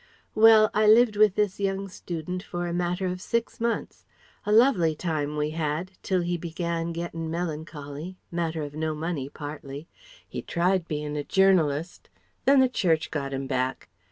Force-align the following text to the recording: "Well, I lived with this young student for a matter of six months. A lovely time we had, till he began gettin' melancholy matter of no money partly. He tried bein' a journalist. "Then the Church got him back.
"Well, 0.33 0.71
I 0.73 0.87
lived 0.87 1.15
with 1.15 1.35
this 1.35 1.59
young 1.59 1.87
student 1.87 2.41
for 2.41 2.65
a 2.65 2.73
matter 2.73 3.05
of 3.05 3.21
six 3.21 3.59
months. 3.61 4.03
A 4.47 4.51
lovely 4.51 4.95
time 4.95 5.37
we 5.37 5.51
had, 5.51 5.91
till 6.01 6.21
he 6.21 6.37
began 6.39 6.91
gettin' 6.91 7.29
melancholy 7.29 8.17
matter 8.31 8.63
of 8.63 8.73
no 8.73 8.95
money 8.95 9.29
partly. 9.29 9.87
He 10.27 10.41
tried 10.41 10.87
bein' 10.87 11.15
a 11.15 11.23
journalist. 11.23 12.09
"Then 12.45 12.61
the 12.61 12.67
Church 12.67 13.11
got 13.11 13.31
him 13.31 13.45
back. 13.45 13.89